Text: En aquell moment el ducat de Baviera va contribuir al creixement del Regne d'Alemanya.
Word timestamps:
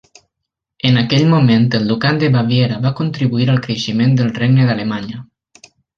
En 0.91 0.95
aquell 1.01 1.27
moment 1.33 1.67
el 1.79 1.85
ducat 1.91 2.17
de 2.23 2.29
Baviera 2.37 2.79
va 2.87 2.93
contribuir 3.01 3.47
al 3.55 3.61
creixement 3.67 4.17
del 4.23 4.33
Regne 4.41 4.67
d'Alemanya. 4.71 5.23